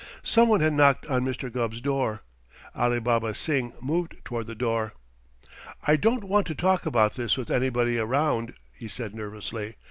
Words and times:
Some 0.23 0.49
one 0.49 0.61
had 0.61 0.73
knocked 0.73 1.05
on 1.05 1.23
Mr. 1.23 1.51
Gubb's 1.53 1.79
door. 1.79 2.23
Alibaba 2.75 3.35
Singh 3.35 3.71
moved 3.83 4.15
toward 4.25 4.47
the 4.47 4.55
door. 4.55 4.95
"I 5.83 5.95
don't 5.95 6.23
want 6.23 6.47
to 6.47 6.55
talk 6.55 6.87
about 6.87 7.13
this 7.13 7.37
with 7.37 7.51
anybody 7.51 7.99
around," 7.99 8.55
he 8.73 8.87
said 8.87 9.13
nervously. 9.13 9.75